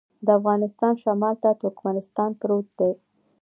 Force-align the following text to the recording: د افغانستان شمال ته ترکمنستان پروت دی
د 0.25 0.27
افغانستان 0.39 0.93
شمال 1.03 1.35
ته 1.43 1.49
ترکمنستان 1.61 2.29
پروت 2.39 2.67
دی 2.79 2.91